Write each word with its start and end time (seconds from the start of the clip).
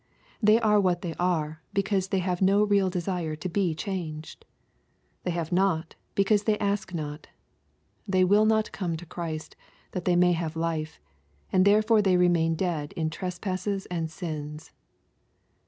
They 0.41 0.59
are 0.61 0.79
what 0.81 1.03
they 1.03 1.13
are, 1.19 1.61
because 1.73 2.07
they 2.07 2.17
have 2.25 2.41
no 2.41 2.63
real 2.63 2.89
desire 2.89 3.35
to 3.35 3.47
be 3.47 3.75
changed. 3.75 4.45
They 5.25 5.29
have 5.29 5.51
not, 5.51 5.93
because 6.15 6.45
they 6.45 6.57
ask 6.57 6.91
not. 6.91 7.27
They 8.07 8.23
will 8.23 8.45
not 8.47 8.71
come 8.71 8.97
to 8.97 9.05
Christ, 9.05 9.55
that 9.91 10.05
they 10.05 10.15
may 10.15 10.31
have 10.31 10.55
life; 10.55 10.99
and 11.53 11.65
therefore 11.65 12.01
they 12.01 12.17
remain 12.17 12.55
dead 12.55 12.93
in 12.93 13.11
trespasses 13.11 13.85
and 13.91 14.09
sins. 14.09 14.71